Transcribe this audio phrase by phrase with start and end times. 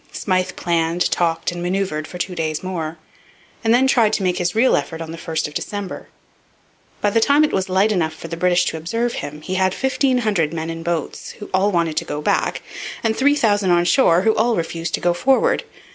[0.11, 2.97] Smyth planned, talked, and manoeuvred for two days more,
[3.63, 6.09] and then tried to make his real effort on the 1st of December.
[7.01, 9.75] By the time it was light enough for the British to observe him he had
[9.75, 12.63] fifteen hundred men in boats, who all wanted to go back,
[13.03, 15.65] and three thousand on shore, who all refused to go forward.